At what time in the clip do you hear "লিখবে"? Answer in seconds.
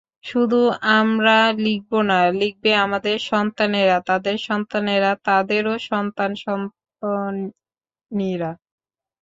2.33-2.71